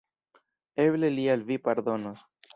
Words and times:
Eble 0.85 1.13
li 1.19 1.27
al 1.35 1.45
vi 1.51 1.61
pardonos. 1.69 2.27